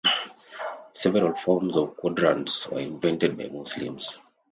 Several 0.93 1.35
forms 1.35 1.77
of 1.77 1.95
quadrants 1.95 2.67
were 2.67 2.79
invented 2.79 3.37
by 3.37 3.49
Muslims. 3.49 4.17